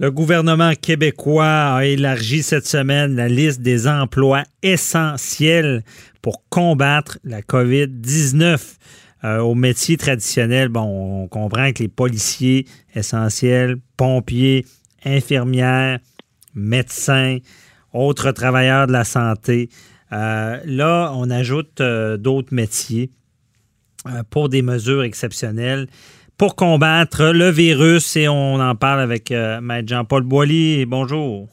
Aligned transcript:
Le 0.00 0.10
gouvernement 0.10 0.72
québécois 0.80 1.74
a 1.74 1.84
élargi 1.84 2.42
cette 2.42 2.66
semaine 2.66 3.16
la 3.16 3.28
liste 3.28 3.60
des 3.60 3.86
emplois 3.86 4.44
essentiels 4.62 5.84
pour 6.22 6.42
combattre 6.48 7.18
la 7.22 7.42
COVID-19. 7.42 8.76
Euh, 9.24 9.40
aux 9.40 9.54
métiers 9.54 9.98
traditionnels, 9.98 10.70
bon, 10.70 11.24
on 11.24 11.28
comprend 11.28 11.70
que 11.72 11.82
les 11.82 11.88
policiers 11.88 12.66
essentiels, 12.94 13.76
pompiers, 13.98 14.64
infirmières, 15.04 15.98
médecins, 16.54 17.36
autres 17.92 18.30
travailleurs 18.32 18.86
de 18.86 18.92
la 18.92 19.04
santé. 19.04 19.68
Euh, 20.12 20.60
là, 20.64 21.12
on 21.14 21.28
ajoute 21.28 21.82
euh, 21.82 22.16
d'autres 22.16 22.54
métiers 22.54 23.10
pour 24.30 24.48
des 24.48 24.62
mesures 24.62 25.02
exceptionnelles 25.02 25.88
pour 26.40 26.56
combattre 26.56 27.34
le 27.34 27.50
virus 27.50 28.16
et 28.16 28.26
on 28.26 28.54
en 28.54 28.74
parle 28.74 29.00
avec 29.00 29.30
euh, 29.30 29.60
Maître 29.60 29.88
Jean-Paul 29.88 30.22
Boilly. 30.22 30.86
Bonjour. 30.86 31.48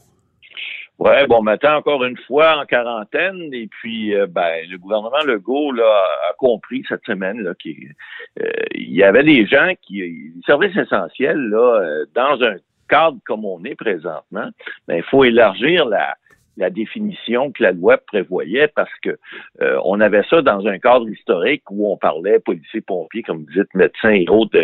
Oui, 0.98 1.12
bon 1.28 1.42
matin 1.42 1.76
encore 1.76 2.02
une 2.04 2.16
fois 2.26 2.56
en 2.62 2.64
quarantaine 2.64 3.52
et 3.52 3.66
puis 3.66 4.16
euh, 4.16 4.26
ben 4.26 4.64
le 4.66 4.78
gouvernement 4.78 5.22
Legault 5.26 5.72
là, 5.72 5.84
a 6.30 6.32
compris 6.38 6.84
cette 6.88 7.04
semaine 7.04 7.42
là 7.42 7.52
qu'il 7.60 7.92
euh, 8.40 8.50
y 8.76 9.02
avait 9.02 9.24
des 9.24 9.46
gens 9.46 9.72
qui 9.82 10.00
les 10.00 10.32
services 10.46 10.74
essentiels 10.74 11.50
là 11.50 12.04
dans 12.14 12.42
un 12.42 12.56
cadre 12.88 13.18
comme 13.26 13.44
on 13.44 13.62
est 13.64 13.74
présentement, 13.74 14.48
ben 14.86 14.96
il 14.96 15.02
faut 15.02 15.22
élargir 15.22 15.84
la 15.84 16.14
la 16.58 16.70
définition 16.70 17.52
que 17.52 17.62
la 17.62 17.72
loi 17.72 17.96
prévoyait 17.98 18.68
parce 18.68 18.92
que 19.02 19.16
euh, 19.62 19.80
on 19.84 20.00
avait 20.00 20.24
ça 20.28 20.42
dans 20.42 20.66
un 20.66 20.78
cadre 20.78 21.08
historique 21.08 21.62
où 21.70 21.90
on 21.90 21.96
parlait 21.96 22.40
policiers, 22.40 22.80
pompiers, 22.80 23.22
comme 23.22 23.44
vous 23.44 23.52
dites, 23.52 23.72
médecins 23.74 24.10
et 24.10 24.26
autres 24.28 24.58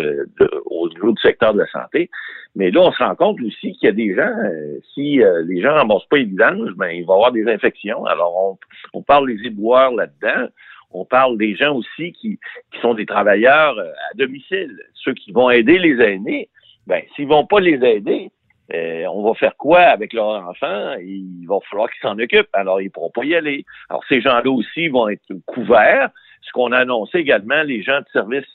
au 0.65 0.89
niveau 0.89 1.13
du 1.13 1.21
secteur 1.21 1.53
de 1.53 1.59
la 1.59 1.67
santé. 1.67 2.09
Mais 2.55 2.69
là, 2.69 2.81
on 2.81 2.91
se 2.91 3.01
rend 3.01 3.15
compte 3.15 3.41
aussi 3.41 3.73
qu'il 3.73 3.83
y 3.83 3.87
a 3.87 3.91
des 3.93 4.13
gens, 4.13 4.33
euh, 4.45 4.79
si 4.93 5.23
euh, 5.23 5.43
les 5.47 5.61
gens 5.61 5.73
ramassent 5.73 6.05
pas 6.09 6.17
les 6.17 6.25
vidanges, 6.25 6.71
ben 6.75 6.89
il 6.89 7.05
va 7.05 7.13
y 7.13 7.15
avoir 7.15 7.31
des 7.31 7.47
infections. 7.47 8.05
Alors 8.05 8.35
on, 8.93 8.99
on 8.99 9.01
parle 9.01 9.27
des 9.27 9.47
éboueurs 9.47 9.91
là-dedans. 9.91 10.47
On 10.91 11.05
parle 11.05 11.37
des 11.37 11.55
gens 11.55 11.75
aussi 11.75 12.13
qui, 12.13 12.39
qui 12.71 12.79
sont 12.81 12.93
des 12.93 13.05
travailleurs 13.05 13.77
à 13.79 14.15
domicile, 14.15 14.77
ceux 14.93 15.13
qui 15.13 15.31
vont 15.31 15.49
aider 15.49 15.77
les 15.77 16.01
aînés. 16.01 16.49
Ben, 16.87 17.01
s'ils 17.15 17.27
vont 17.27 17.45
pas 17.45 17.59
les 17.59 17.83
aider, 17.83 18.31
euh, 18.73 19.05
on 19.07 19.23
va 19.27 19.33
faire 19.35 19.55
quoi 19.57 19.81
avec 19.81 20.13
leurs 20.13 20.47
enfants? 20.47 20.95
Il 20.99 21.45
va 21.47 21.57
falloir 21.69 21.89
qu'ils 21.89 22.01
s'en 22.01 22.17
occupent. 22.17 22.49
Alors, 22.53 22.81
ils 22.81 22.85
ne 22.85 22.89
pourront 22.89 23.11
pas 23.11 23.23
y 23.23 23.35
aller. 23.35 23.65
Alors, 23.89 24.03
ces 24.09 24.21
gens-là 24.21 24.49
aussi 24.49 24.87
vont 24.87 25.07
être 25.07 25.21
couverts. 25.45 26.09
Ce 26.41 26.51
qu'on 26.51 26.71
a 26.71 26.79
annoncé 26.79 27.19
également, 27.19 27.63
les 27.63 27.83
gens 27.83 27.99
de 27.99 28.05
service 28.11 28.45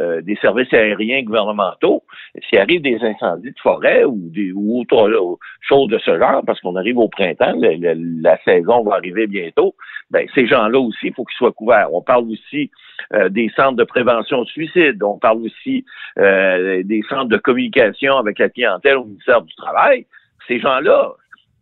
euh, 0.00 0.20
des 0.20 0.36
services 0.36 0.72
aériens 0.72 1.22
gouvernementaux, 1.22 2.04
s'il 2.48 2.58
arrive 2.58 2.82
des 2.82 2.98
incendies 3.02 3.50
de 3.50 3.60
forêt 3.60 4.04
ou 4.04 4.16
des 4.30 4.52
ou 4.52 4.80
autres 4.80 5.38
choses 5.60 5.88
de 5.88 5.98
ce 5.98 6.18
genre, 6.18 6.42
parce 6.46 6.60
qu'on 6.60 6.76
arrive 6.76 6.98
au 6.98 7.08
printemps, 7.08 7.54
la 7.58 8.38
saison 8.44 8.84
va 8.84 8.94
arriver 8.94 9.26
bientôt, 9.26 9.74
ben 10.10 10.26
ces 10.34 10.46
gens-là 10.46 10.78
aussi, 10.78 11.08
il 11.08 11.14
faut 11.14 11.24
qu'ils 11.24 11.36
soient 11.36 11.52
couverts. 11.52 11.92
On 11.92 12.02
parle 12.02 12.30
aussi 12.30 12.70
euh, 13.14 13.28
des 13.28 13.50
centres 13.56 13.76
de 13.76 13.84
prévention 13.84 14.42
de 14.42 14.48
suicide, 14.48 15.02
on 15.02 15.18
parle 15.18 15.38
aussi 15.38 15.84
euh, 16.18 16.82
des 16.84 17.02
centres 17.08 17.28
de 17.28 17.36
communication 17.36 18.16
avec 18.16 18.38
la 18.38 18.48
clientèle 18.48 18.96
au 18.96 19.04
ministère 19.04 19.42
du 19.42 19.54
Travail. 19.54 20.06
Ces 20.46 20.60
gens-là, 20.60 21.12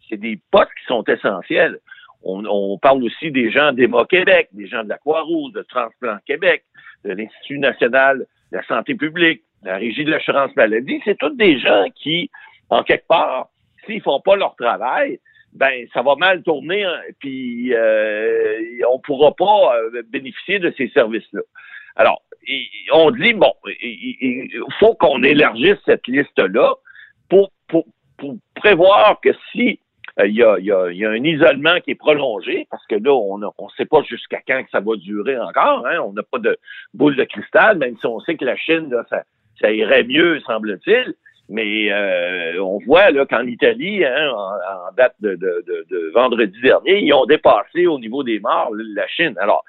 c'est 0.09 0.17
des 0.19 0.39
postes 0.51 0.71
qui 0.79 0.87
sont 0.87 1.05
essentiels. 1.05 1.79
On, 2.23 2.45
on, 2.45 2.79
parle 2.79 3.03
aussi 3.05 3.31
des 3.31 3.51
gens 3.51 3.73
d'Émo 3.73 4.05
Québec, 4.05 4.49
des 4.53 4.67
gens 4.67 4.83
de 4.83 4.89
la 4.89 4.99
Croix-Rouge, 4.99 5.53
de 5.53 5.63
Transplant 5.63 6.17
Québec, 6.27 6.65
de 7.07 7.13
l'Institut 7.13 7.59
national 7.59 8.27
de 8.53 8.57
la 8.57 8.63
santé 8.65 8.95
publique, 8.95 9.43
de 9.63 9.69
la 9.69 9.77
Régie 9.77 10.05
de 10.05 10.11
l'assurance 10.11 10.55
maladie, 10.57 11.01
c'est 11.05 11.19
tous 11.19 11.31
des 11.31 11.59
gens 11.59 11.87
qui, 11.95 12.31
en 12.71 12.83
quelque 12.83 13.07
part, 13.07 13.49
s'ils 13.85 14.03
font 14.03 14.21
pas 14.21 14.37
leur 14.37 14.55
travail, 14.57 15.19
ben 15.53 15.87
ça 15.95 16.03
va 16.03 16.17
mal 16.17 16.43
tourner, 16.43 16.85
hein, 16.85 17.01
puis 17.19 17.73
euh, 17.73 18.61
on 18.93 18.99
pourra 18.99 19.35
pas 19.35 19.77
euh, 19.77 20.03
bénéficier 20.11 20.59
de 20.59 20.73
ces 20.77 20.89
services-là. 20.89 21.41
Alors, 21.97 22.21
on 22.93 23.11
dit 23.11 23.33
bon, 23.33 23.53
il, 23.81 24.49
faut 24.79 24.95
qu'on 24.95 25.23
élargisse 25.23 25.79
cette 25.87 26.07
liste-là 26.07 26.75
pour, 27.31 27.51
pour, 27.69 27.87
pour 28.19 28.37
prévoir 28.55 29.19
que 29.21 29.31
si 29.53 29.81
il 30.25 30.35
y, 30.35 30.43
a, 30.43 30.59
y, 30.59 30.73
a, 30.73 30.91
y, 30.91 31.05
a, 31.05 31.11
un 31.11 31.25
isolement 31.25 31.79
qui 31.81 31.91
est 31.91 31.97
prolongé 31.97 32.67
parce 32.71 32.85
que 32.87 32.95
là, 32.95 33.13
on 33.13 33.39
ne 33.39 33.47
on 33.59 33.69
sait 33.71 33.85
pas 33.85 34.03
jusqu'à 34.03 34.41
quand 34.47 34.63
que 34.65 34.71
ça 34.71 34.81
va 34.81 34.97
durer 34.97 35.39
encore. 35.39 35.87
Hein? 35.87 35.99
On 36.07 36.13
n'a 36.15 36.23
pas 36.23 36.39
de 36.39 36.57
boule 36.95 37.17
de 37.17 37.25
cristal, 37.25 37.77
même 37.79 37.97
si 37.99 38.07
on 38.07 38.19
sait 38.21 38.37
que 38.37 38.45
la 38.47 38.57
Chine, 38.57 38.89
là, 38.91 39.05
ça, 39.11 39.25
ça 39.61 39.71
irait 39.71 40.05
mieux, 40.05 40.41
semble-t-il. 40.41 41.15
Mais 41.49 41.93
euh, 41.93 42.61
on 42.63 42.79
voit 42.79 43.13
qu'en 43.27 43.47
Italie, 43.47 44.05
hein, 44.05 44.33
en, 44.33 44.93
date 44.97 45.15
de, 45.21 45.35
de, 45.35 45.65
de, 45.67 46.11
vendredi 46.13 46.61
dernier, 46.61 47.01
ils 47.01 47.13
ont 47.13 47.27
dépassé 47.27 47.87
au 47.87 47.99
niveau 48.01 48.25
des 48.25 48.41
morts 48.41 48.71
la 48.75 49.07
Chine. 49.09 49.35
Alors, 49.39 49.65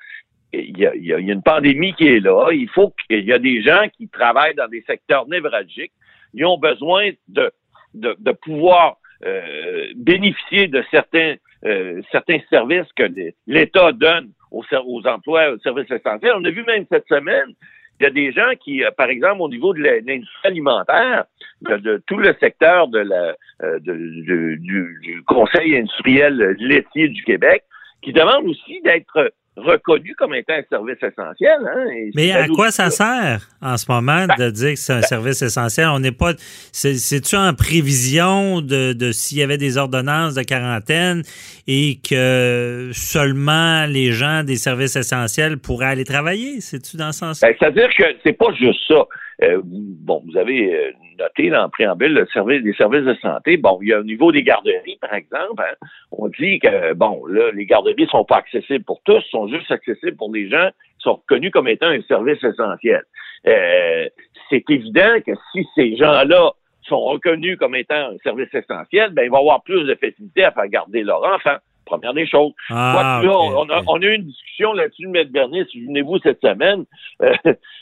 il 0.53 0.77
y, 0.77 0.87
a, 0.87 0.95
y 0.95 1.13
a 1.13 1.17
une 1.17 1.43
pandémie 1.43 1.93
qui 1.93 2.07
est 2.07 2.19
là. 2.19 2.49
Il 2.51 2.69
faut 2.69 2.93
qu'il 3.07 3.25
y 3.25 3.33
a 3.33 3.37
des 3.37 3.61
gens 3.61 3.87
qui 3.95 4.07
travaillent 4.07 4.55
dans 4.55 4.69
des 4.69 4.81
secteurs 4.87 5.27
névralgiques. 5.27 5.91
Ils 6.33 6.45
ont 6.45 6.57
besoin 6.57 7.11
de, 7.27 7.51
de, 7.93 8.15
de 8.17 8.31
pouvoir 8.31 8.97
euh, 9.25 9.87
bénéficier 9.95 10.67
de 10.67 10.83
certains 10.91 11.35
euh, 11.65 12.01
certains 12.11 12.39
services 12.51 12.91
que 12.95 13.03
l'État 13.47 13.91
donne 13.91 14.29
aux, 14.51 14.63
emplois, 15.07 15.49
aux 15.49 15.57
services 15.59 15.89
essentiels. 15.89 16.33
On 16.35 16.45
a 16.45 16.51
vu 16.51 16.63
même 16.65 16.85
cette 16.91 17.07
semaine, 17.07 17.53
il 17.99 18.03
y 18.03 18.05
a 18.05 18.11
des 18.11 18.31
gens 18.31 18.51
qui, 18.63 18.83
euh, 18.83 18.91
par 18.95 19.09
exemple, 19.09 19.41
au 19.41 19.49
niveau 19.49 19.73
de 19.73 19.81
l'industrie 19.81 20.47
alimentaire, 20.47 21.25
de, 21.61 22.01
tout 22.05 22.17
le 22.17 22.35
secteur 22.39 22.89
de 22.89 22.99
la, 22.99 23.35
du, 23.79 24.59
du, 24.61 25.23
Conseil 25.25 25.77
industriel 25.77 26.55
laitier 26.59 27.07
du 27.07 27.23
Québec, 27.23 27.63
qui 28.03 28.13
demandent 28.13 28.45
aussi 28.45 28.79
d'être 28.81 29.33
reconnu 29.57 30.13
comme 30.15 30.33
étant 30.35 30.53
un 30.53 30.63
service 30.69 30.97
essentiel. 31.01 31.57
Hein, 31.65 32.09
Mais 32.15 32.31
à 32.31 32.47
quoi 32.47 32.71
ça 32.71 32.89
sert 32.89 33.49
en 33.61 33.75
ce 33.77 33.91
moment 33.91 34.25
ben, 34.27 34.35
de 34.37 34.49
dire 34.51 34.71
que 34.71 34.79
c'est 34.79 34.93
un 34.93 34.99
ben 34.99 35.07
service 35.07 35.41
essentiel? 35.41 35.87
On 35.87 35.99
n'est 35.99 36.11
pas. 36.11 36.33
C'est-tu 36.71 37.35
en 37.35 37.53
prévision 37.53 38.61
de, 38.61 38.93
de 38.93 39.11
s'il 39.11 39.39
y 39.39 39.43
avait 39.43 39.57
des 39.57 39.77
ordonnances 39.77 40.35
de 40.35 40.43
quarantaine 40.43 41.23
et 41.67 41.97
que 42.07 42.91
seulement 42.93 43.85
les 43.87 44.11
gens 44.11 44.43
des 44.43 44.57
services 44.57 44.95
essentiels 44.95 45.57
pourraient 45.57 45.87
aller 45.87 46.05
travailler? 46.05 46.61
C'est-tu 46.61 46.97
dans 46.97 47.11
ce 47.11 47.19
sens? 47.19 47.41
Ben, 47.41 47.53
C'est-à-dire 47.59 47.89
que 47.97 48.03
c'est 48.23 48.37
pas 48.37 48.53
juste 48.53 48.79
ça. 48.87 49.05
Euh, 49.43 49.61
bon, 49.63 50.23
vous 50.25 50.37
avez 50.37 50.73
euh, 50.73 50.91
noté 51.19 51.49
dans 51.49 51.63
le 51.63 51.69
préambule 51.69 52.13
le 52.13 52.25
service 52.27 52.63
des 52.63 52.73
services 52.73 53.05
de 53.05 53.13
santé. 53.15 53.57
Bon, 53.57 53.77
il 53.81 53.89
y 53.89 53.93
a 53.93 53.99
au 53.99 54.03
niveau 54.03 54.31
des 54.31 54.43
garderies, 54.43 54.97
par 54.99 55.13
exemple, 55.13 55.61
hein, 55.61 55.87
on 56.11 56.27
dit 56.27 56.59
que 56.59 56.93
bon, 56.93 57.25
là, 57.27 57.51
les 57.53 57.65
garderies 57.65 58.07
sont 58.07 58.25
pas 58.25 58.37
accessibles 58.37 58.83
pour 58.83 59.01
tous, 59.03 59.21
sont 59.29 59.47
juste 59.47 59.69
accessibles 59.69 60.17
pour 60.17 60.33
les 60.33 60.49
gens 60.49 60.69
qui 60.97 61.03
sont 61.03 61.15
reconnus 61.15 61.51
comme 61.51 61.67
étant 61.67 61.87
un 61.87 62.01
service 62.01 62.43
essentiel. 62.43 63.03
Euh, 63.45 64.07
c'est 64.49 64.67
évident 64.69 65.21
que 65.25 65.33
si 65.51 65.67
ces 65.75 65.95
gens-là 65.97 66.53
sont 66.81 67.01
reconnus 67.01 67.57
comme 67.57 67.75
étant 67.75 68.11
un 68.11 68.17
service 68.23 68.53
essentiel, 68.53 69.11
ben, 69.11 69.23
ils 69.23 69.29
vont 69.29 69.39
avoir 69.39 69.61
plus 69.61 69.83
de 69.83 69.95
facilité 69.95 70.45
à 70.45 70.51
faire 70.51 70.67
garder 70.67 71.03
leur 71.03 71.23
enfant. 71.23 71.57
Première 71.87 72.13
des 72.13 72.27
choses. 72.27 72.51
Ah, 72.69 73.21
on, 73.23 74.01
a, 74.01 74.05
eu 74.05 74.15
une 74.15 74.25
discussion 74.25 74.73
là-dessus, 74.73 75.03
le 75.03 75.09
maître 75.09 75.31
Bernier, 75.31 75.65
souvenez-vous, 75.71 76.19
cette 76.19 76.41
semaine. 76.41 76.83
Euh, 77.21 77.33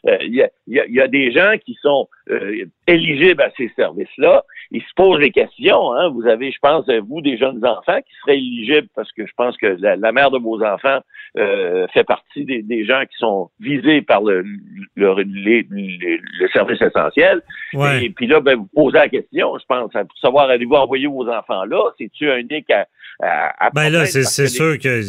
euh, 0.08 0.18
il 0.22 0.48
y, 0.68 1.00
a, 1.02 1.08
des 1.08 1.32
gens 1.32 1.54
qui 1.66 1.76
sont 1.82 2.08
euh, 2.30 2.66
éligibles 2.86 3.42
à 3.42 3.50
ces 3.58 3.72
services-là. 3.76 4.44
Ils 4.70 4.82
se 4.82 4.94
posent 4.96 5.20
des 5.20 5.32
questions. 5.32 5.94
Hein. 5.94 6.10
Vous 6.10 6.28
avez, 6.28 6.52
je 6.52 6.60
pense, 6.62 6.88
vous, 7.08 7.22
des 7.22 7.38
jeunes 7.38 7.66
enfants 7.66 8.00
qui 8.02 8.14
seraient 8.22 8.38
éligibles 8.38 8.88
parce 8.96 9.12
que 9.12 9.26
je 9.26 9.32
pense 9.36 9.58
que 9.58 9.76
la, 9.80 10.12
mère 10.12 10.30
de 10.30 10.38
vos 10.38 10.64
enfants 10.64 11.00
fait 11.36 12.04
partie 12.06 12.46
des, 12.46 12.86
gens 12.86 13.02
qui 13.02 13.18
sont 13.18 13.50
visés 13.60 14.02
par 14.02 14.22
le, 14.22 14.46
le, 14.96 16.48
service 16.54 16.82
essentiel. 16.82 17.42
Et, 18.02 18.10
puis 18.12 18.28
là, 18.28 18.40
ben, 18.40 18.56
vous 18.56 18.70
posez 18.74 18.98
la 18.98 19.10
question, 19.10 19.58
je 19.58 19.66
pense, 19.66 19.92
pour 19.92 20.18
savoir, 20.22 20.50
allez-vous 20.50 20.76
envoyer 20.76 21.08
vos 21.08 21.28
enfants 21.28 21.66
là? 21.66 21.91
C'est-tu 21.97 22.29
un 22.29 22.38
unique 22.38 22.70
à 22.70 22.88
ben 23.20 23.90
là, 23.90 24.06
c'est 24.06 24.47
sûr 24.47 24.78
que 24.79 25.02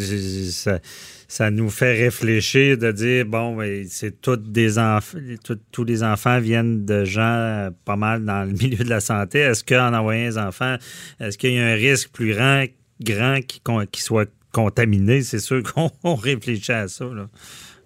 ça, 1.28 1.50
nous 1.50 1.70
fait 1.70 1.92
réfléchir 1.92 2.78
de 2.78 2.92
dire 2.92 3.26
bon, 3.26 3.58
c'est 3.88 4.20
toutes 4.20 4.52
des 4.52 4.78
enfants, 4.78 5.18
tous 5.72 5.84
les 5.84 6.02
enfants 6.02 6.38
viennent 6.38 6.84
de 6.84 7.04
gens 7.04 7.68
pas 7.84 7.96
mal 7.96 8.24
dans 8.24 8.44
le 8.44 8.52
milieu 8.62 8.84
de 8.84 8.90
la 8.90 9.00
santé. 9.00 9.40
Est-ce 9.40 9.64
qu'en 9.64 9.92
envoyant 9.92 10.24
les 10.24 10.38
enfants, 10.38 10.76
est-ce 11.20 11.36
qu'il 11.36 11.54
y 11.54 11.58
a 11.58 11.66
un 11.66 11.74
risque 11.74 12.12
plus 12.12 12.32
grand, 12.32 12.64
grand 13.00 13.40
qui, 13.40 13.60
qui 13.90 14.00
soit 14.00 14.30
contaminé? 14.52 15.22
C'est 15.22 15.40
sûr 15.40 15.62
qu'on 15.62 16.14
réfléchit 16.14 16.72
à 16.72 16.88
ça. 16.88 17.04
Là. 17.04 17.26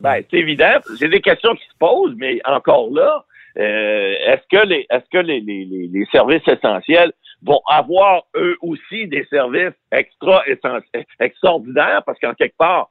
Ben, 0.00 0.22
c'est 0.31 0.38
évident. 0.38 0.81
C'est 0.99 1.08
des 1.08 1.20
questions 1.20 1.55
qui 1.55 1.64
se 1.64 1.76
posent, 1.78 2.14
mais 2.17 2.40
encore 2.44 2.90
là, 2.93 3.25
euh, 3.58 4.14
est-ce 4.26 4.43
que 4.50 4.67
les 4.67 4.87
est-ce 4.90 5.05
que 5.12 5.19
les, 5.19 5.40
les, 5.40 5.64
les, 5.93 6.06
services 6.12 6.46
essentiels 6.46 7.12
vont 7.42 7.60
avoir 7.69 8.22
eux 8.37 8.56
aussi 8.60 9.06
des 9.08 9.25
services 9.26 9.75
extra 9.92 10.42
extraordinaires 11.20 12.02
parce 12.04 12.19
qu'en 12.19 12.34
quelque 12.34 12.56
part, 12.56 12.88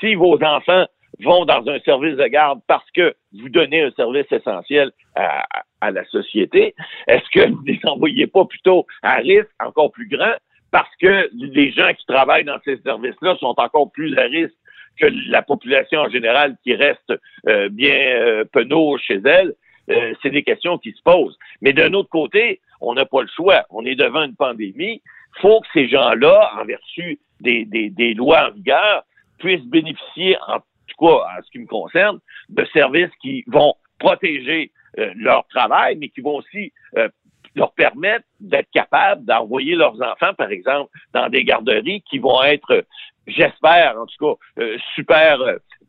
si 0.00 0.14
vos 0.14 0.42
enfants 0.42 0.86
vont 1.20 1.44
dans 1.44 1.66
un 1.68 1.78
service 1.80 2.16
de 2.16 2.26
garde 2.26 2.60
parce 2.66 2.88
que 2.92 3.14
vous 3.32 3.48
donnez 3.48 3.82
un 3.82 3.90
service 3.92 4.30
essentiel 4.30 4.90
à, 5.14 5.44
à 5.80 5.90
la 5.90 6.04
société, 6.06 6.74
est-ce 7.06 7.28
que 7.30 7.48
vous 7.50 7.62
ne 7.62 7.72
les 7.72 7.80
envoyez 7.84 8.26
pas 8.26 8.44
plutôt 8.44 8.86
à 9.02 9.16
risque 9.16 9.50
encore 9.58 9.92
plus 9.92 10.08
grand 10.08 10.34
parce 10.70 10.94
que 11.00 11.28
les 11.34 11.72
gens 11.72 11.92
qui 11.94 12.06
travaillent 12.06 12.44
dans 12.44 12.60
ces 12.64 12.78
services-là 12.78 13.36
sont 13.40 13.54
encore 13.56 13.90
plus 13.90 14.16
à 14.16 14.22
risque 14.22 14.54
que 14.98 15.06
la 15.28 15.42
population 15.42 16.00
en 16.00 16.08
général 16.08 16.56
qui 16.62 16.74
reste 16.74 17.12
euh, 17.48 17.68
bien 17.68 17.94
euh, 17.94 18.44
penaud 18.52 18.98
chez 18.98 19.20
elle? 19.24 19.54
Euh, 19.90 20.14
c'est 20.22 20.30
des 20.30 20.44
questions 20.44 20.78
qui 20.78 20.92
se 20.92 21.02
posent. 21.02 21.36
Mais 21.62 21.72
d'un 21.72 21.92
autre 21.94 22.10
côté, 22.10 22.60
on 22.80 22.94
n'a 22.94 23.04
pas 23.04 23.22
le 23.22 23.28
choix. 23.28 23.64
On 23.70 23.84
est 23.84 23.94
devant 23.94 24.22
une 24.22 24.36
pandémie. 24.36 25.02
Il 25.36 25.40
faut 25.40 25.60
que 25.60 25.68
ces 25.72 25.88
gens-là, 25.88 26.50
en 26.58 26.64
vertu 26.64 27.18
des, 27.40 27.64
des, 27.64 27.90
des 27.90 28.14
lois 28.14 28.48
en 28.48 28.52
vigueur, 28.52 29.04
puissent 29.38 29.64
bénéficier, 29.64 30.36
en 30.46 30.58
tout 30.58 31.06
cas 31.06 31.06
en 31.06 31.42
ce 31.42 31.50
qui 31.50 31.58
me 31.58 31.66
concerne, 31.66 32.18
de 32.48 32.64
services 32.72 33.14
qui 33.20 33.44
vont 33.46 33.74
protéger 33.98 34.72
euh, 34.98 35.12
leur 35.16 35.46
travail, 35.48 35.96
mais 35.96 36.08
qui 36.08 36.20
vont 36.20 36.36
aussi 36.36 36.72
euh, 36.96 37.08
leur 37.54 37.72
permettre 37.72 38.24
d'être 38.40 38.70
capables 38.72 39.24
d'envoyer 39.24 39.74
leurs 39.74 40.00
enfants, 40.02 40.34
par 40.34 40.50
exemple, 40.50 40.90
dans 41.12 41.28
des 41.28 41.44
garderies 41.44 42.02
qui 42.02 42.18
vont 42.18 42.42
être, 42.42 42.84
j'espère, 43.26 43.96
en 43.98 44.06
tout 44.06 44.36
cas, 44.36 44.62
euh, 44.62 44.78
super 44.94 45.38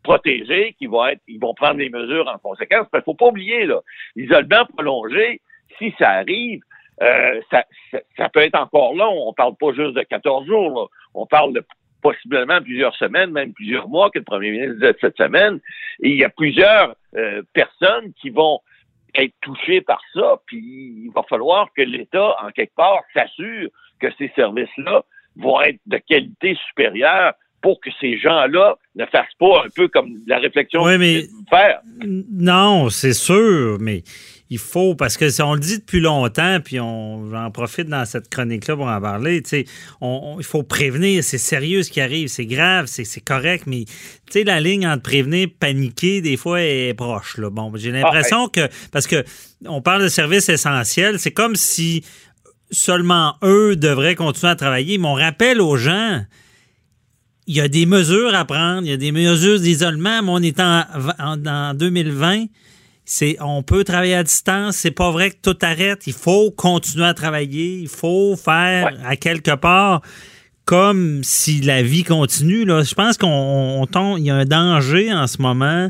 protégés, 0.04 0.76
qui 0.80 0.88
vont 0.88 1.06
être, 1.06 1.22
ils 1.28 1.40
vont 1.40 1.54
prendre 1.54 1.80
les 1.80 1.90
mesures 1.90 2.28
en 2.28 2.38
conséquence. 2.38 2.88
Il 2.94 3.02
faut 3.04 3.14
pas 3.14 3.28
oublier, 3.28 3.66
là, 3.66 3.80
l'isolement 4.16 4.66
prolongé, 4.66 5.42
si 5.78 5.94
ça 5.98 6.10
arrive, 6.10 6.62
ça, 7.50 7.66
ça, 8.18 8.30
peut 8.30 8.42
être 8.42 8.60
encore 8.60 8.94
long. 8.94 9.28
On 9.28 9.34
parle 9.34 9.56
pas 9.56 9.74
juste 9.74 9.96
de 9.96 10.04
14 10.04 10.46
jours, 10.46 10.70
là. 10.70 10.86
on 11.14 11.26
parle 11.26 11.54
de 11.54 11.66
possiblement 12.02 12.62
plusieurs 12.62 12.96
semaines, 12.96 13.32
même 13.32 13.54
plusieurs 13.54 13.88
mois, 13.88 14.10
que 14.10 14.20
le 14.20 14.26
premier 14.26 14.52
ministre 14.52 14.76
disait 14.76 14.96
cette 15.00 15.18
semaine. 15.18 15.60
Et 16.02 16.10
il 16.10 16.18
y 16.18 16.24
a 16.24 16.30
plusieurs 16.30 16.96
euh, 17.16 17.42
personnes 17.54 18.14
qui 18.20 18.30
vont 18.30 18.60
être 19.16 19.34
touchées 19.42 19.82
par 19.82 20.02
ça, 20.14 20.38
puis 20.46 20.60
il 21.06 21.12
va 21.14 21.24
falloir 21.24 21.70
que 21.76 21.82
l'État, 21.82 22.36
en 22.44 22.50
quelque 22.52 22.76
part, 22.76 23.02
s'assure 23.14 23.70
que 24.00 24.08
ces 24.18 24.32
services-là 24.36 25.04
vont 25.36 25.62
être 25.62 25.80
de 25.86 25.98
qualité 25.98 26.58
supérieure 26.68 27.34
pour 27.62 27.80
que 27.80 27.90
ces 28.00 28.18
gens-là 28.18 28.78
ne 28.96 29.06
fassent 29.06 29.36
pas 29.40 29.64
un 29.66 29.70
peu 29.76 29.88
comme 29.88 30.16
la 30.26 30.40
réflexion 30.40 30.84
oui, 30.84 30.98
mais, 30.98 31.24
faire. 31.50 31.82
Non, 32.04 32.90
c'est 32.90 33.14
sûr, 33.14 33.78
mais 33.80 34.02
il 34.52 34.58
faut, 34.58 34.96
parce 34.96 35.16
que 35.16 35.30
si 35.30 35.42
on 35.42 35.54
le 35.54 35.62
dit 35.62 35.80
depuis 35.80 36.02
longtemps, 36.02 36.60
puis 36.62 36.78
on 36.82 37.30
j'en 37.32 37.50
profite 37.52 37.88
dans 37.88 38.06
cette 38.06 38.28
chronique-là 38.28 38.76
pour 38.76 38.88
en 38.88 39.00
parler, 39.00 39.42
tu 39.42 39.50
sais, 39.50 39.66
il 40.02 40.44
faut 40.44 40.62
prévenir, 40.62 41.24
c'est 41.24 41.38
sérieux 41.38 41.84
ce 41.84 41.90
qui 41.90 42.02
arrive, 42.02 42.28
c'est 42.28 42.46
grave, 42.46 42.88
c'est 42.88 43.22
correct, 43.22 43.64
mais 43.66 43.86
tu 43.86 43.94
sais, 44.34 44.44
la 44.44 44.60
ligne 44.60 44.86
entre 44.86 45.04
prévenir, 45.04 45.48
paniquer, 45.58 46.20
des 46.20 46.36
fois, 46.36 46.62
est 46.62 46.94
proche. 46.94 47.38
Là. 47.38 47.50
Bon, 47.50 47.72
j'ai 47.76 47.92
l'impression 47.92 48.50
que, 48.50 48.68
parce 48.92 49.08
que 49.08 49.24
on 49.66 49.82
parle 49.82 50.04
de 50.04 50.10
services 50.10 50.50
essentiels, 50.50 51.18
c'est 51.18 51.32
comme 51.32 51.56
si 51.56 52.04
seulement 52.72 53.36
eux 53.44 53.78
devraient 53.78 54.16
continuer 54.16 54.52
à 54.52 54.56
travailler, 54.58 54.98
mais 54.98 55.08
on 55.08 55.14
rappelle 55.14 55.62
aux 55.62 55.78
gens, 55.78 56.26
il 57.48 57.56
y 57.56 57.62
a 57.62 57.70
des 57.70 57.86
mesures 57.86 58.36
à 58.36 58.44
prendre, 58.44 58.82
il 58.82 58.90
y 58.90 58.94
a 58.94 58.98
des 58.98 59.14
mesures 59.14 59.62
d'isolement, 59.62 60.22
mais 60.22 60.30
on 60.30 60.40
est 60.40 60.60
en, 60.60 60.84
en, 61.20 61.74
2020. 61.74 62.48
C'est, 63.06 63.38
on 63.42 63.64
peut 63.64 63.84
travailler 63.84 64.16
à 64.16 64.24
distance. 64.24 64.78
C'est 64.78 64.92
pas 64.92 65.12
vrai 65.12 65.32
que 65.32 65.38
tout 65.42 65.58
arrête. 65.62 66.04
Il 66.08 66.14
faut 66.14 66.52
continuer 66.52 67.06
à 67.06 67.14
travailler. 67.14 67.80
Il 67.80 67.90
faut 67.90 68.36
faire 68.36 68.98
à 69.06 69.16
quelque 69.16 69.56
part 69.56 70.02
comme 70.66 71.24
si 71.24 71.62
la 71.62 71.84
vie 71.84 72.04
continue. 72.04 72.64
Là. 72.66 72.84
Je 72.84 72.94
pense 72.94 73.18
qu'on 73.18 73.86
tombe. 73.92 74.20
Il 74.20 74.26
y 74.26 74.30
a 74.30 74.36
un 74.36 74.46
danger 74.46 75.12
en 75.12 75.28
ce 75.28 75.42
moment 75.42 75.90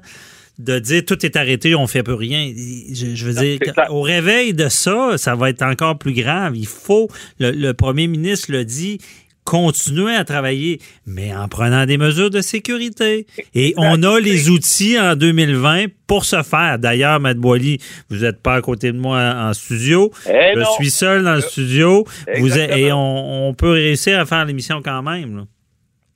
de 0.59 0.79
dire 0.79 1.03
tout 1.05 1.25
est 1.25 1.35
arrêté, 1.35 1.75
on 1.75 1.87
fait 1.87 2.03
plus 2.03 2.13
rien. 2.13 2.51
Je, 2.93 3.25
veux 3.25 3.33
dire, 3.33 3.59
au 3.89 4.01
réveil 4.01 4.53
de 4.53 4.69
ça, 4.69 5.17
ça 5.17 5.35
va 5.35 5.49
être 5.49 5.63
encore 5.63 5.97
plus 5.97 6.13
grave. 6.13 6.55
Il 6.55 6.67
faut, 6.67 7.09
le, 7.39 7.51
le 7.51 7.73
premier 7.73 8.07
ministre 8.07 8.51
le 8.51 8.63
dit, 8.63 8.99
continuer 9.45 10.15
à 10.15 10.23
travailler, 10.23 10.79
mais 11.05 11.35
en 11.35 11.47
prenant 11.47 11.85
des 11.85 11.97
mesures 11.97 12.29
de 12.29 12.41
sécurité. 12.41 13.25
Et 13.53 13.73
on 13.77 14.03
a 14.03 14.19
les 14.19 14.49
outils 14.49 14.99
en 14.99 15.15
2020 15.15 15.85
pour 16.07 16.25
ce 16.25 16.43
faire. 16.43 16.79
D'ailleurs, 16.79 17.19
Matt 17.19 17.37
Boily, 17.37 17.79
vous 18.09 18.23
n'êtes 18.23 18.41
pas 18.41 18.55
à 18.55 18.61
côté 18.61 18.91
de 18.91 18.97
moi 18.97 19.19
en 19.19 19.53
studio. 19.53 20.11
Eh 20.27 20.53
Je 20.55 20.63
suis 20.75 20.89
seul 20.89 21.23
dans 21.23 21.35
le 21.35 21.41
studio. 21.41 22.05
Vous 22.37 22.57
et 22.57 22.91
on, 22.93 23.53
peut 23.57 23.71
réussir 23.71 24.19
à 24.19 24.25
faire 24.25 24.45
l'émission 24.45 24.81
quand 24.83 25.03
même. 25.03 25.45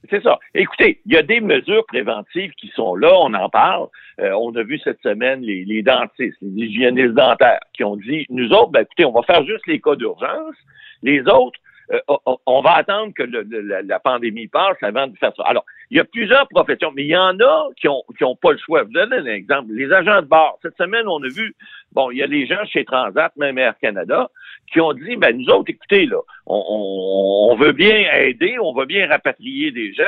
C'est 0.09 0.21
ça. 0.21 0.37
Écoutez, 0.53 1.01
il 1.05 1.13
y 1.13 1.17
a 1.17 1.23
des 1.23 1.41
mesures 1.41 1.85
préventives 1.87 2.51
qui 2.51 2.71
sont 2.75 2.95
là, 2.95 3.11
on 3.21 3.33
en 3.33 3.49
parle. 3.49 3.87
Euh, 4.19 4.31
on 4.39 4.55
a 4.55 4.63
vu 4.63 4.79
cette 4.83 5.01
semaine 5.01 5.41
les, 5.41 5.65
les, 5.65 5.81
dentistes, 5.81 6.37
les 6.41 6.67
hygiénistes 6.67 7.13
dentaires 7.13 7.59
qui 7.73 7.83
ont 7.83 7.97
dit, 7.97 8.25
nous 8.29 8.49
autres, 8.51 8.69
ben, 8.69 8.81
écoutez, 8.81 9.05
on 9.05 9.11
va 9.11 9.23
faire 9.23 9.43
juste 9.45 9.65
les 9.67 9.81
cas 9.81 9.95
d'urgence. 9.95 10.55
Les 11.01 11.21
autres, 11.21 11.59
euh, 11.91 11.99
on 12.45 12.61
va 12.61 12.71
attendre 12.73 13.13
que 13.13 13.23
la, 13.23 13.99
pandémie 13.99 14.47
passe 14.47 14.77
avant 14.81 15.07
de 15.07 15.17
faire 15.17 15.31
ça. 15.35 15.43
Alors, 15.45 15.65
il 15.91 15.97
y 15.97 15.99
a 15.99 16.03
plusieurs 16.03 16.47
professions, 16.47 16.91
mais 16.95 17.03
il 17.03 17.09
y 17.09 17.17
en 17.17 17.39
a 17.39 17.67
qui 17.77 17.87
ont, 17.87 18.03
qui 18.17 18.23
ont 18.23 18.35
pas 18.35 18.51
le 18.51 18.57
choix. 18.57 18.81
Je 18.81 18.85
vous 18.85 18.93
donne 18.93 19.13
un 19.13 19.25
exemple. 19.25 19.71
Les 19.71 19.91
agents 19.91 20.21
de 20.21 20.27
bord. 20.27 20.57
Cette 20.61 20.77
semaine, 20.77 21.07
on 21.07 21.21
a 21.23 21.27
vu, 21.27 21.55
bon, 21.91 22.11
il 22.11 22.17
y 22.17 22.23
a 22.23 22.27
les 22.27 22.47
gens 22.47 22.63
chez 22.65 22.85
Transat, 22.85 23.31
même 23.37 23.57
Air 23.57 23.75
Canada, 23.79 24.29
qui 24.71 24.81
ont 24.81 24.93
dit, 24.93 25.15
ben, 25.15 25.37
nous 25.37 25.47
autres, 25.49 25.69
écoutez, 25.69 26.05
là, 26.05 26.17
on, 26.47 27.51
on 27.51 27.55
veut 27.55 27.73
bien 27.73 27.95
aider, 28.13 28.57
on 28.59 28.73
veut 28.73 28.85
bien 28.85 29.07
rapatrier 29.07 29.71
des 29.71 29.93
gens, 29.93 30.03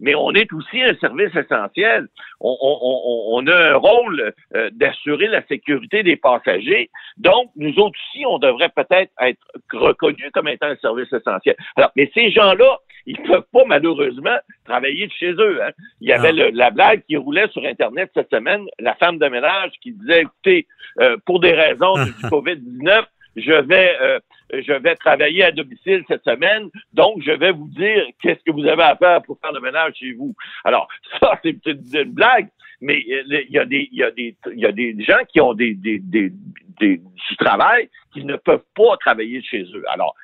mais 0.00 0.14
on 0.14 0.32
est 0.32 0.52
aussi 0.52 0.82
un 0.82 0.94
service 0.96 1.34
essentiel. 1.36 2.08
On, 2.40 3.46
a 3.46 3.72
un 3.72 3.76
rôle 3.76 4.32
euh, 4.54 4.70
d'assurer 4.72 5.28
la 5.28 5.46
sécurité 5.46 6.02
des 6.02 6.16
passagers. 6.16 6.90
Donc, 7.18 7.50
nous 7.56 7.78
autres 7.78 7.98
aussi, 8.12 8.24
on 8.26 8.38
devrait 8.38 8.70
peut-être 8.70 9.12
être 9.20 9.40
reconnus 9.72 10.30
comme 10.32 10.48
étant 10.48 10.66
un 10.66 10.76
service 10.76 11.12
essentiel. 11.12 11.56
Alors, 11.76 11.92
mais 11.96 12.10
ces 12.14 12.30
gens-là, 12.30 12.78
ils 13.06 13.20
ne 13.20 13.26
peuvent 13.26 13.46
pas 13.52 13.64
malheureusement 13.66 14.36
travailler 14.64 15.06
de 15.06 15.12
chez 15.12 15.32
eux. 15.32 15.62
Hein. 15.62 15.70
Il 16.00 16.08
y 16.08 16.12
avait 16.12 16.32
la 16.32 16.70
blague 16.70 17.02
qui 17.06 17.16
roulait 17.16 17.48
sur 17.48 17.64
Internet 17.64 18.10
cette 18.14 18.30
semaine, 18.30 18.66
la 18.78 18.94
femme 18.94 19.18
de 19.18 19.26
ménage 19.28 19.72
qui 19.82 19.92
disait, 19.92 20.22
écoutez, 20.22 20.66
euh, 21.00 21.16
pour 21.26 21.40
des 21.40 21.52
raisons 21.52 21.94
du 22.04 22.12
COVID-19, 22.28 23.04
je 23.36 23.52
vais 23.52 23.96
euh, 24.00 24.18
je 24.52 24.72
vais 24.72 24.94
travailler 24.96 25.44
à 25.44 25.52
domicile 25.52 26.04
cette 26.08 26.24
semaine, 26.24 26.70
donc 26.92 27.22
je 27.22 27.32
vais 27.32 27.52
vous 27.52 27.68
dire 27.68 28.04
qu'est-ce 28.20 28.42
que 28.44 28.52
vous 28.52 28.66
avez 28.66 28.82
à 28.82 28.96
faire 28.96 29.22
pour 29.22 29.38
faire 29.40 29.52
le 29.52 29.60
ménage 29.60 29.94
chez 29.96 30.12
vous. 30.12 30.34
Alors, 30.64 30.88
ça, 31.20 31.38
c'est 31.42 31.56
une, 31.66 32.12
blague, 32.12 32.48
mais 32.80 33.02
il 33.06 33.46
y 33.50 33.58
a 33.58 33.64
des, 33.64 33.88
il 33.92 33.98
y 33.98 34.02
a 34.02 34.10
des, 34.10 34.36
il 34.52 34.60
y 34.60 34.66
a 34.66 34.72
des 34.72 34.96
gens 35.02 35.24
qui 35.28 35.40
ont 35.40 35.54
des, 35.54 35.74
des, 35.74 35.98
des, 35.98 36.30
du 36.80 37.36
travail 37.38 37.88
qui 38.12 38.24
ne 38.24 38.36
peuvent 38.36 38.64
pas 38.74 38.96
travailler 38.98 39.42
chez 39.42 39.62
eux. 39.62 39.84
Alors, 39.90 40.14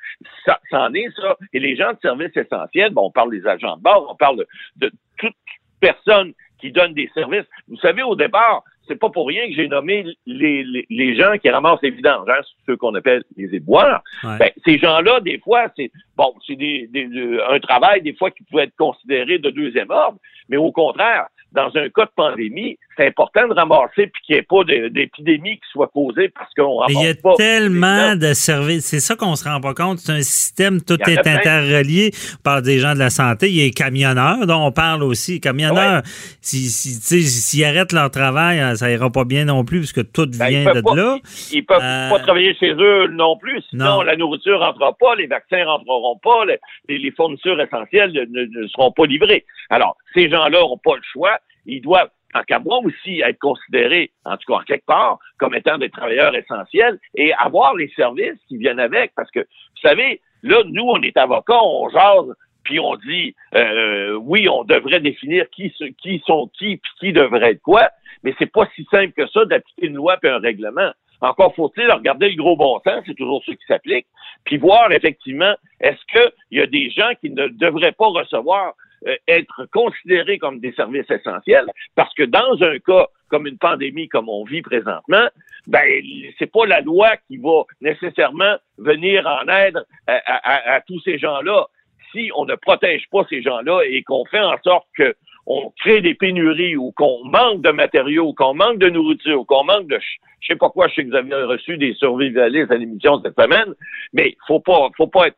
ça, 0.45 0.59
ça 0.69 0.81
en 0.81 0.93
est 0.93 1.09
ça. 1.15 1.37
Et 1.53 1.59
les 1.59 1.75
gens 1.75 1.93
de 1.93 1.99
services 2.01 2.35
essentiels, 2.35 2.91
bon, 2.91 3.05
on 3.05 3.11
parle 3.11 3.31
des 3.31 3.45
agents 3.47 3.77
de 3.77 3.83
bord, 3.83 4.07
on 4.09 4.15
parle 4.15 4.37
de, 4.37 4.47
de 4.77 4.91
toute 5.17 5.35
personne 5.79 6.33
qui 6.59 6.71
donne 6.71 6.93
des 6.93 7.09
services. 7.13 7.45
Vous 7.67 7.77
savez, 7.77 8.01
au 8.03 8.15
départ, 8.15 8.63
c'est 8.87 8.99
pas 8.99 9.09
pour 9.09 9.27
rien 9.27 9.47
que 9.47 9.53
j'ai 9.53 9.67
nommé 9.67 10.05
les, 10.25 10.85
les, 10.89 11.15
gens 11.15 11.37
qui 11.37 11.49
ramassent 11.49 11.81
les 11.81 11.91
vidanges, 11.91 12.27
hein, 12.29 12.41
ceux 12.65 12.77
qu'on 12.77 12.95
appelle 12.95 13.23
les 13.35 13.53
éboueurs. 13.55 14.01
Ben, 14.23 14.49
ces 14.65 14.77
gens-là, 14.77 15.19
des 15.19 15.39
fois, 15.39 15.67
c'est 15.75 15.91
bon, 16.15 16.33
c'est 16.45 16.55
des, 16.55 16.89
un 17.49 17.59
travail 17.59 18.01
des 18.01 18.13
fois 18.13 18.31
qui 18.31 18.43
peut 18.43 18.59
être 18.59 18.75
considéré 18.77 19.39
de 19.39 19.49
deuxième 19.49 19.89
ordre, 19.89 20.17
mais 20.49 20.57
au 20.57 20.71
contraire, 20.71 21.27
dans 21.51 21.75
un 21.75 21.89
cas 21.89 22.05
de 22.05 22.11
pandémie, 22.15 22.77
c'est 22.97 23.07
important 23.07 23.47
de 23.47 23.53
ramasser 23.53 24.07
puis 24.07 24.21
qu'il 24.25 24.35
n'y 24.35 24.39
ait 24.39 24.43
pas 24.43 24.63
d'épidémie 24.63 25.57
qui 25.57 25.69
soit 25.71 25.87
causée 25.87 26.29
parce 26.29 26.53
qu'on 26.55 26.77
ramasse 26.77 26.93
pas. 26.93 26.99
Il 26.99 27.05
y 27.05 27.09
a 27.09 27.35
tellement 27.59 28.15
de 28.15 28.33
services. 28.33 28.85
C'est 28.85 28.99
ça 28.99 29.15
qu'on 29.15 29.35
se 29.35 29.47
rend 29.47 29.61
pas 29.61 29.73
compte. 29.73 29.99
C'est 29.99 30.11
un 30.11 30.21
système, 30.21 30.81
tout 30.81 30.97
est 31.07 31.27
interrelié 31.27 32.11
par 32.43 32.61
des 32.61 32.79
gens 32.79 32.93
de 32.93 32.99
la 32.99 33.09
santé. 33.09 33.49
Il 33.49 33.55
y 33.55 33.61
a 33.61 33.65
les 33.65 33.71
camionneurs 33.71 34.45
dont 34.47 34.65
on 34.65 34.71
parle 34.71 35.03
aussi. 35.03 35.33
Les 35.33 35.39
camionneurs, 35.39 36.01
s'ils 36.41 36.69
si, 36.69 37.63
arrêtent 37.63 37.93
leur 37.93 38.09
travail, 38.09 38.59
hein, 38.59 38.75
ça 38.75 38.91
ira 38.91 39.11
pas 39.11 39.25
bien 39.25 39.45
non 39.45 39.63
plus 39.63 39.79
puisque 39.79 40.11
tout 40.11 40.25
ben, 40.25 40.49
vient 40.49 40.73
de 40.73 40.95
là. 40.95 41.17
Ils 41.51 41.65
peuvent 41.65 41.79
euh, 41.81 42.09
pas 42.09 42.19
travailler 42.19 42.55
chez 42.55 42.73
eux 42.73 43.07
non 43.07 43.37
plus. 43.37 43.61
Sinon, 43.69 44.01
la 44.01 44.15
nourriture 44.15 44.59
rentrera 44.59 44.93
pas, 44.93 45.15
les 45.15 45.27
vaccins 45.27 45.63
rentreront 45.65 46.17
pas, 46.17 46.45
les, 46.45 46.97
les 46.97 47.11
fournitures 47.11 47.59
essentielles 47.61 48.11
ne, 48.13 48.61
ne 48.61 48.67
seront 48.67 48.91
pas 48.91 49.05
livrées. 49.05 49.45
Alors, 49.69 49.97
ces 50.13 50.29
gens-là 50.29 50.59
n'ont 50.59 50.77
pas 50.77 50.95
le 50.95 51.03
choix. 51.11 51.37
Ils 51.65 51.81
doivent 51.81 52.09
en 52.37 52.43
qu'à 52.43 52.59
moi 52.59 52.79
aussi 52.83 53.21
être 53.21 53.39
considérés, 53.39 54.11
en 54.25 54.37
tout 54.37 54.51
cas 54.51 54.59
en 54.59 54.63
quelque 54.63 54.85
part, 54.85 55.19
comme 55.37 55.55
étant 55.55 55.77
des 55.77 55.89
travailleurs 55.89 56.35
essentiels 56.35 56.99
et 57.15 57.33
avoir 57.33 57.75
les 57.75 57.89
services 57.95 58.39
qui 58.47 58.57
viennent 58.57 58.79
avec. 58.79 59.11
Parce 59.15 59.31
que, 59.31 59.39
vous 59.39 59.81
savez, 59.81 60.21
là, 60.43 60.61
nous, 60.65 60.83
on 60.83 61.01
est 61.01 61.17
avocats, 61.17 61.61
on 61.61 61.89
jase, 61.89 62.33
puis 62.63 62.79
on 62.79 62.95
dit, 62.97 63.33
euh, 63.55 64.13
oui, 64.15 64.47
on 64.49 64.63
devrait 64.63 64.99
définir 64.99 65.49
qui, 65.51 65.73
qui 66.01 66.21
sont 66.25 66.49
qui, 66.57 66.77
puis 66.77 66.91
qui 66.99 67.13
devrait 67.13 67.51
être 67.51 67.61
quoi, 67.61 67.89
mais 68.23 68.35
c'est 68.37 68.51
pas 68.51 68.67
si 68.75 68.85
simple 68.91 69.13
que 69.13 69.27
ça 69.27 69.45
d'appliquer 69.45 69.87
une 69.87 69.95
loi 69.95 70.17
puis 70.17 70.29
un 70.29 70.39
règlement. 70.39 70.91
Encore 71.21 71.55
faut-il 71.55 71.89
regarder 71.91 72.29
le 72.29 72.35
gros 72.35 72.57
bon 72.57 72.79
sens, 72.85 73.03
c'est 73.07 73.15
toujours 73.15 73.43
ce 73.45 73.51
qui 73.51 73.65
s'applique, 73.67 74.05
puis 74.43 74.57
voir 74.57 74.91
effectivement, 74.91 75.55
est-ce 75.79 75.99
qu'il 76.11 76.59
y 76.59 76.61
a 76.61 76.67
des 76.67 76.91
gens 76.91 77.11
qui 77.21 77.29
ne 77.31 77.47
devraient 77.47 77.93
pas 77.93 78.07
recevoir 78.07 78.67
euh, 78.67 78.71
être 79.27 79.65
considérés 79.71 80.37
comme 80.37 80.59
des 80.59 80.73
services 80.73 81.09
essentiels, 81.09 81.65
parce 81.95 82.13
que 82.13 82.23
dans 82.23 82.61
un 82.61 82.79
cas 82.79 83.07
comme 83.29 83.47
une 83.47 83.57
pandémie 83.57 84.07
comme 84.07 84.29
on 84.29 84.43
vit 84.43 84.61
présentement, 84.61 85.27
ben 85.67 85.83
c'est 86.39 86.51
pas 86.51 86.65
la 86.65 86.81
loi 86.81 87.17
qui 87.27 87.37
va 87.37 87.63
nécessairement 87.81 88.55
venir 88.77 89.27
en 89.27 89.47
aide 89.47 89.83
à, 90.07 90.81
tous 90.87 90.99
ces 91.01 91.17
gens-là. 91.17 91.67
Si 92.11 92.31
on 92.35 92.45
ne 92.45 92.55
protège 92.55 93.03
pas 93.11 93.25
ces 93.29 93.41
gens-là 93.41 93.81
et 93.85 94.01
qu'on 94.03 94.25
fait 94.25 94.39
en 94.39 94.55
sorte 94.63 94.87
que 94.97 95.15
on 95.49 95.71
crée 95.79 96.01
des 96.01 96.13
pénuries 96.13 96.75
ou 96.75 96.91
qu'on 96.91 97.23
manque 97.23 97.61
de 97.61 97.71
matériaux, 97.71 98.33
qu'on 98.33 98.53
manque 98.53 98.79
de 98.79 98.89
nourriture, 98.89 99.45
qu'on 99.45 99.63
manque 99.63 99.87
de 99.87 99.97
je 100.41 100.47
sais 100.47 100.57
pas 100.57 100.69
quoi, 100.69 100.87
je 100.89 100.95
sais 100.95 101.03
que 101.05 101.09
vous 101.09 101.15
avez 101.15 101.33
reçu 101.43 101.77
des 101.77 101.93
survivalistes 101.93 102.71
à 102.71 102.75
l'émission 102.75 103.21
cette 103.21 103.39
semaine, 103.39 103.73
mais 104.13 104.35
faut 104.45 104.59
pas 104.59 104.89
faut 104.95 105.07
pas 105.07 105.27
être 105.27 105.37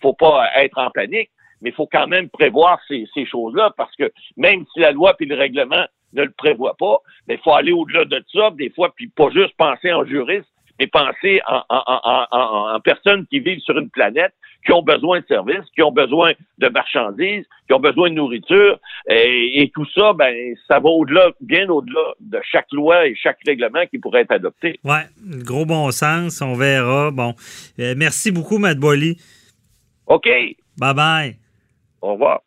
faut 0.00 0.14
pas 0.14 0.48
être 0.56 0.78
en 0.78 0.90
panique 0.90 1.30
mais 1.60 1.70
il 1.70 1.74
faut 1.74 1.88
quand 1.90 2.06
même 2.06 2.28
prévoir 2.28 2.78
ces, 2.88 3.06
choses-là 3.26 3.72
parce 3.76 3.94
que 3.96 4.10
même 4.36 4.64
si 4.72 4.80
la 4.80 4.92
loi 4.92 5.14
puis 5.14 5.26
le 5.26 5.36
règlement 5.36 5.84
ne 6.14 6.22
le 6.22 6.30
prévoient 6.30 6.76
pas, 6.78 6.98
mais 7.26 7.34
il 7.34 7.40
faut 7.40 7.52
aller 7.52 7.72
au-delà 7.72 8.04
de 8.04 8.24
ça, 8.32 8.50
des 8.52 8.70
fois, 8.70 8.92
puis 8.94 9.08
pas 9.08 9.30
juste 9.30 9.54
penser 9.56 9.92
en 9.92 10.04
juriste, 10.04 10.48
mais 10.78 10.86
penser 10.86 11.40
en, 11.46 12.80
personnes 12.80 13.26
qui 13.26 13.40
vivent 13.40 13.60
sur 13.60 13.76
une 13.78 13.90
planète, 13.90 14.32
qui 14.64 14.72
ont 14.72 14.82
besoin 14.82 15.20
de 15.20 15.26
services, 15.26 15.64
qui 15.74 15.82
ont 15.82 15.92
besoin 15.92 16.32
de 16.58 16.68
marchandises, 16.68 17.44
qui 17.66 17.74
ont 17.74 17.80
besoin 17.80 18.10
de 18.10 18.14
nourriture, 18.14 18.78
et, 19.08 19.70
tout 19.74 19.86
ça, 19.94 20.12
ben, 20.12 20.54
ça 20.66 20.78
va 20.78 20.88
au-delà, 20.88 21.30
bien 21.40 21.68
au-delà 21.68 22.14
de 22.20 22.40
chaque 22.50 22.70
loi 22.72 23.06
et 23.06 23.14
chaque 23.14 23.38
règlement 23.46 23.86
qui 23.86 23.98
pourrait 23.98 24.22
être 24.22 24.32
adopté. 24.32 24.78
Ouais, 24.84 25.04
gros 25.44 25.66
bon 25.66 25.90
sens, 25.90 26.40
on 26.40 26.54
verra. 26.54 27.10
Bon, 27.10 27.34
euh, 27.78 27.94
merci 27.96 28.30
beaucoup, 28.30 28.58
Matt 28.58 28.78
Bolly. 28.78 29.18
OK. 30.06 30.28
Bye 30.78 30.94
bye. 30.94 31.47
Au 32.00 32.12
revoir. 32.12 32.42